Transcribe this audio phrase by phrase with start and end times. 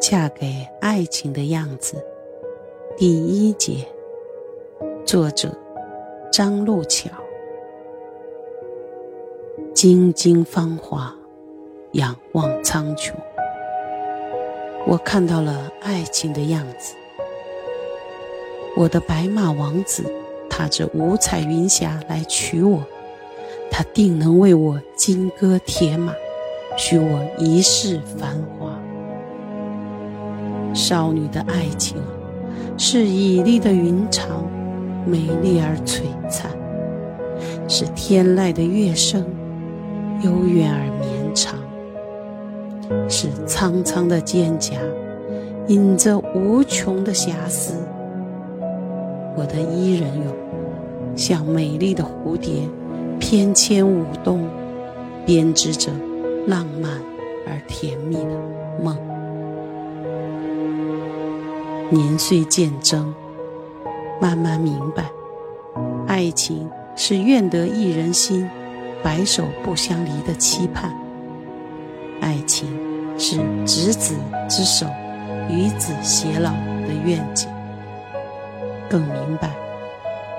[0.00, 2.02] 嫁给爱情的样子，
[2.96, 3.86] 第一节，
[5.04, 5.54] 作者
[6.32, 7.10] 张路桥。
[9.74, 11.14] 金经芳华，
[11.92, 13.12] 仰望苍穹。
[14.86, 16.94] 我看到了爱情的样子。
[18.76, 20.04] 我的白马王子
[20.48, 22.82] 踏着五彩云霞来娶我，
[23.70, 26.14] 他定能为我金戈铁马，
[26.78, 28.70] 许我一世繁华。
[30.72, 31.96] 少女的爱情
[32.76, 34.44] 是绮丽的云长，
[35.04, 36.52] 美丽而璀璨；
[37.68, 39.26] 是天籁的乐声，
[40.22, 41.56] 悠远而绵长；
[43.08, 44.74] 是苍苍的蒹葭，
[45.66, 47.74] 隐着无穷的遐思。
[49.36, 50.32] 我的伊人哟，
[51.16, 52.52] 像美丽的蝴蝶，
[53.18, 54.46] 翩跹舞动，
[55.26, 55.90] 编织着
[56.48, 56.90] 浪漫
[57.46, 58.30] 而甜蜜的
[58.82, 58.96] 梦。
[61.90, 63.14] 年岁渐增，
[64.18, 65.10] 慢慢明白，
[66.06, 68.48] 爱情是愿得一人心，
[69.02, 70.90] 白首不相离的期盼；
[72.22, 72.66] 爱情
[73.18, 74.14] 是执子
[74.48, 74.86] 之手，
[75.50, 76.50] 与子偕老
[76.86, 77.46] 的愿景。
[78.88, 79.50] 更明白，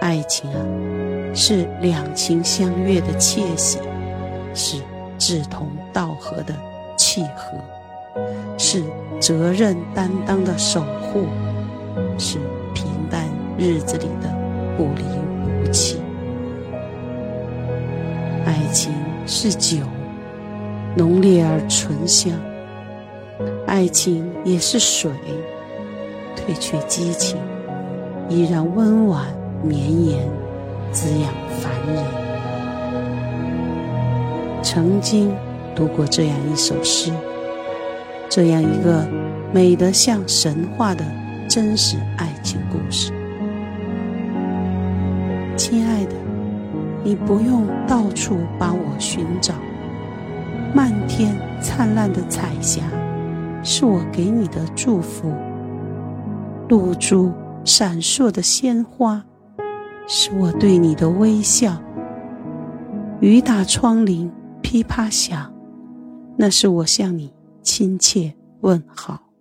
[0.00, 0.58] 爱情啊，
[1.32, 3.78] 是两情相悦的窃喜，
[4.52, 4.78] 是
[5.24, 6.52] 志同道合的
[6.96, 7.56] 契合。
[8.58, 8.82] 是
[9.20, 11.26] 责任担当的守护，
[12.18, 12.38] 是
[12.74, 13.24] 平淡
[13.56, 14.28] 日子里的
[14.76, 15.04] 不离
[15.64, 16.00] 不弃。
[18.44, 18.92] 爱情
[19.24, 19.78] 是酒，
[20.96, 22.32] 浓烈而醇香；
[23.66, 25.10] 爱情也是水，
[26.36, 27.38] 褪去激情，
[28.28, 29.24] 依然温婉
[29.62, 30.28] 绵延，
[30.90, 32.21] 滋养凡人。
[34.74, 35.30] 曾经
[35.76, 37.12] 读过这样一首诗。
[38.30, 39.06] 这样一个
[39.52, 41.04] 美得像神话的
[41.46, 43.12] 真实爱情故事，
[45.58, 46.14] 亲爱的，
[47.04, 49.52] 你不用到处帮我寻找。
[50.74, 52.80] 漫天灿烂的彩霞，
[53.62, 55.28] 是我给你的祝福；
[56.70, 57.30] 露珠
[57.62, 59.22] 闪烁的鲜花，
[60.08, 61.76] 是我对你的微笑。
[63.20, 64.30] 雨打窗棂
[64.62, 65.52] 噼啪响，
[66.38, 67.34] 那是我向你。
[67.62, 69.31] 亲切问好。